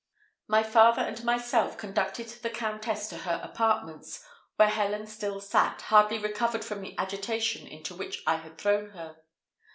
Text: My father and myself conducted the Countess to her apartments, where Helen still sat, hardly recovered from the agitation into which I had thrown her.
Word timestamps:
My 0.47 0.63
father 0.63 1.03
and 1.03 1.23
myself 1.23 1.77
conducted 1.77 2.27
the 2.41 2.49
Countess 2.49 3.07
to 3.09 3.19
her 3.19 3.39
apartments, 3.43 4.25
where 4.55 4.67
Helen 4.69 5.05
still 5.05 5.39
sat, 5.39 5.81
hardly 5.83 6.17
recovered 6.17 6.65
from 6.65 6.81
the 6.81 6.97
agitation 6.97 7.67
into 7.67 7.93
which 7.93 8.23
I 8.25 8.37
had 8.37 8.57
thrown 8.57 8.89
her. 8.93 9.17